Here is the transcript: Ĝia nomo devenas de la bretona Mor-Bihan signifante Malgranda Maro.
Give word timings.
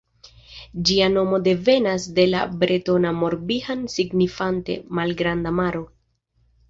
Ĝia 0.89 1.09
nomo 1.15 1.39
devenas 1.47 2.07
de 2.19 2.25
la 2.31 2.41
bretona 2.63 3.11
Mor-Bihan 3.21 3.85
signifante 3.97 4.79
Malgranda 5.01 5.53
Maro. 5.63 5.85